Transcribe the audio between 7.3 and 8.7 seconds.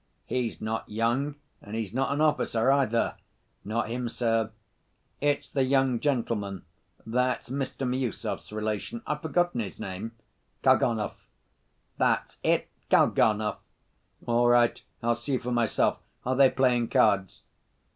Mr. Miüsov's